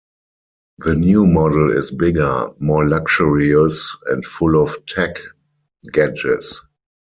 [0.79, 5.19] The new model is bigger, more luxurious and full of tech
[5.93, 6.63] gadgets.